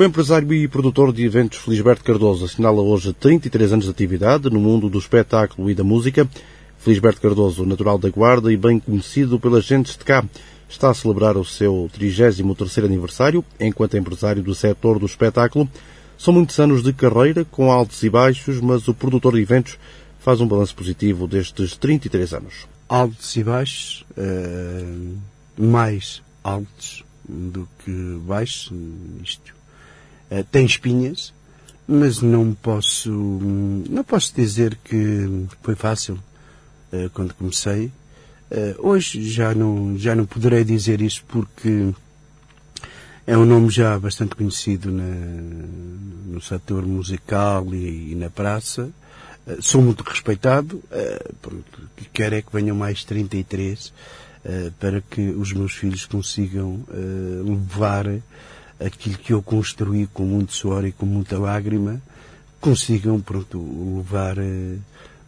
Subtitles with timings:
[0.00, 4.58] O empresário e produtor de eventos Felisberto Cardoso assinala hoje 33 anos de atividade no
[4.58, 6.26] mundo do espetáculo e da música.
[6.78, 10.24] Felisberto Cardoso, natural da Guarda e bem conhecido pelas gentes de cá,
[10.66, 15.68] está a celebrar o seu 33º aniversário enquanto empresário do setor do espetáculo.
[16.16, 19.76] São muitos anos de carreira, com altos e baixos, mas o produtor de eventos
[20.18, 22.66] faz um balanço positivo destes 33 anos.
[22.88, 25.18] Altos e baixos, uh,
[25.58, 28.72] mais altos do que baixos,
[29.22, 29.59] isto
[30.30, 31.32] uh, tem espinhas,
[31.86, 36.14] mas não posso, não posso dizer que foi fácil
[36.92, 37.90] uh, quando comecei.
[38.78, 41.92] hoje já não, já não poderei dizer isso porque
[43.30, 45.04] é um nome já bastante conhecido na,
[46.26, 48.90] no setor musical e, e na praça.
[49.46, 50.82] Uh, sou muito respeitado.
[50.90, 53.92] Uh, pronto, quero é que venham mais 33 uh,
[54.80, 56.84] para que os meus filhos consigam
[57.44, 58.06] levar
[58.84, 62.00] aquilo que eu construí com muito suor e com muita lágrima,
[62.60, 63.58] consigam pronto,
[63.96, 64.36] levar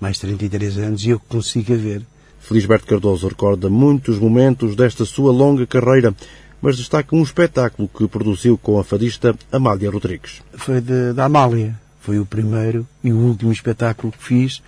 [0.00, 2.02] mais 33 anos e eu consiga ver.
[2.40, 6.14] Felisberto Cardoso recorda muitos momentos desta sua longa carreira
[6.60, 10.42] mas destaca um espetáculo que produziu com a fadista Amália Rodrigues.
[10.54, 11.78] Foi da Amália.
[12.00, 14.62] Foi o primeiro e o último espetáculo que fiz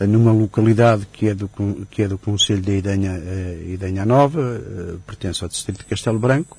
[0.00, 1.48] eh, numa localidade que é do,
[1.90, 4.60] que é do Conselho da Idanha, uh, Idanha Nova,
[5.06, 6.56] pertence ao Distrito de Castelo Branco.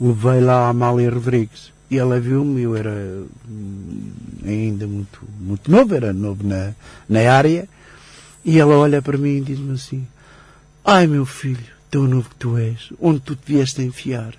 [0.00, 4.10] Levei lá a Amália Rodrigues e ela viu-me, eu era hum,
[4.44, 6.72] ainda muito, muito novo, era novo na,
[7.08, 7.68] na área,
[8.44, 10.06] e ela olha para mim e diz-me assim,
[10.84, 11.58] ai meu filho,
[11.90, 14.34] tão novo que tu és, onde tu te vieste a enfiar.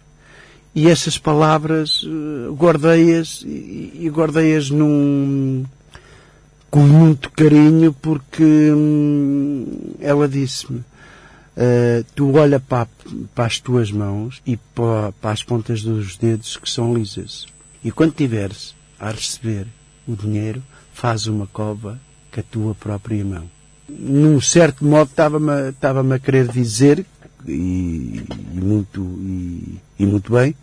[0.74, 5.66] E essas palavras uh, guardei-as e, e guardei-as num
[6.70, 9.68] com muito carinho porque hum,
[10.00, 10.82] ela disse-me
[11.62, 12.88] uh, tu olha para,
[13.36, 17.46] para, as tuas mãos e para, para as pontas dos dedos que são lisas
[17.84, 19.68] e quando tiveres a receber
[20.08, 22.00] o dinheiro faz uma cova
[22.34, 23.50] com a tua própria mão
[23.88, 27.06] num certo modo estava-me estava a querer dizer
[27.48, 28.24] e,
[28.54, 30.56] e muito, e, e, muito bem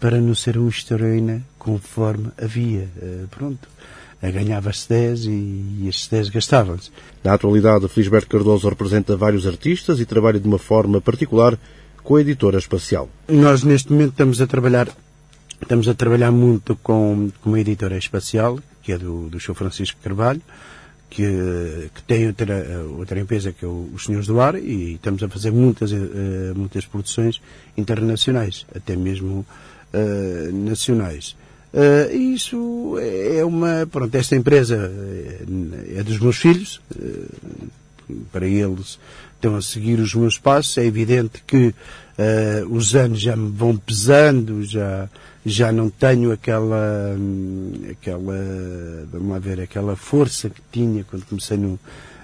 [0.00, 2.88] para não ser uma historiana conforme havia.
[2.96, 3.68] Uh, pronto.
[4.22, 6.90] Ganhava-se 10 e, e esses 10 gastavam-se.
[7.22, 11.58] Na atualidade, Felisberto Cardoso representa vários artistas e trabalha de uma forma particular
[12.02, 13.08] com a editora espacial.
[13.28, 14.88] Nós neste momento estamos a trabalhar
[15.60, 19.54] estamos a trabalhar muito com, com a editora espacial, que é do, do Sr.
[19.54, 20.42] Francisco Carvalho,
[21.08, 25.22] que, que tem outra, outra empresa que é o, os Senhores do Ar e estamos
[25.22, 25.96] a fazer muitas, uh,
[26.54, 27.40] muitas produções
[27.76, 29.46] internacionais, até mesmo
[29.94, 31.36] uh, nacionais.
[31.72, 34.90] Uh, isso é uma, pronto, esta empresa
[35.94, 36.80] é dos meus filhos,
[38.32, 38.98] para eles
[39.34, 41.74] estão a seguir os meus passos, é evidente que
[42.70, 45.06] os anos já me vão pesando, já,
[45.44, 47.14] já não tenho aquela,
[47.90, 48.34] aquela,
[49.12, 51.78] vamos lá ver, aquela força que tinha quando comecei no,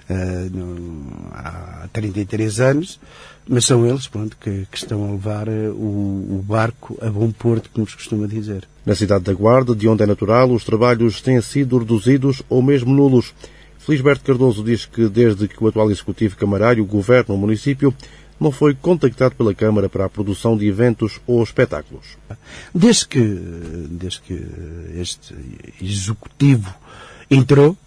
[0.09, 2.99] uh, no, há 33 anos,
[3.47, 7.29] mas são eles, pronto, que, que estão a levar eh, o, o, barco a bom
[7.31, 8.65] porto, como se costuma dizer.
[8.85, 12.93] Na cidade da Guarda, de onde é natural, os trabalhos têm sido reduzidos ou mesmo
[12.93, 13.33] nulos.
[13.79, 17.93] Felisberto Cardoso diz que desde que o atual executivo camarário governa o município,
[18.39, 22.17] não foi contactado pela Câmara para a produção de eventos ou espetáculos.
[22.75, 23.23] Desde que,
[23.89, 24.45] desde que
[24.95, 25.33] este
[25.81, 26.73] executivo
[27.31, 27.77] entrou,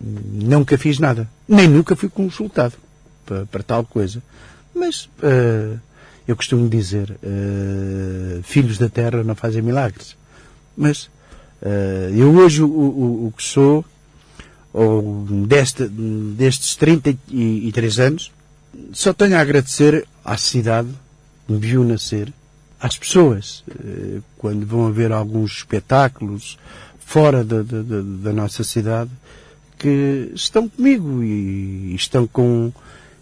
[0.00, 1.28] nunca fiz nada.
[1.48, 2.74] Nem nunca fui consultado
[3.24, 4.22] para, para tal coisa.
[4.74, 5.80] Mas uh,
[6.28, 10.16] eu costumo dizer, uh, filhos da terra não fazem milagres.
[10.76, 11.04] Mas
[11.62, 13.84] uh, eu hoje o, o, o, que sou,
[14.72, 18.32] ou deste, destes 33 anos,
[18.92, 20.88] só tenho a agradecer à cidade
[21.46, 22.32] que me viu nascer,
[22.80, 26.58] às pessoas, eh, quando vão haver alguns espetáculos
[26.98, 29.10] fora da, da, nossa cidade,
[29.78, 32.72] que estão comigo e, estão com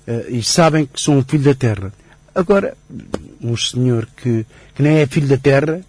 [0.06, 1.92] eh, e sabem que sou um filho da terra.
[2.34, 2.76] Agora,
[3.40, 4.44] um senhor que,
[4.74, 5.80] que nem é filho da terra,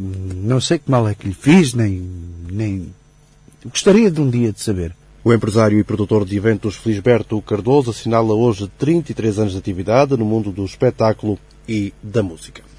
[0.00, 2.02] não sei que mal é que lhe fiz, nem,
[2.50, 2.92] nem
[3.64, 4.96] gostaria de um dia de saber.
[5.22, 10.24] O empresário e produtor de eventos Felisberto Cardoso assinala hoje 33 anos de atividade no
[10.24, 11.38] mundo do espetáculo
[11.68, 12.69] e da música.